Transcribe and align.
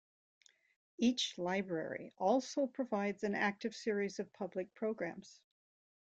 Each 0.97 1.37
library 1.37 2.11
also 2.17 2.65
provides 2.65 3.23
an 3.23 3.35
active 3.35 3.75
series 3.75 4.17
of 4.17 4.33
public 4.33 4.73
programs. 4.73 5.39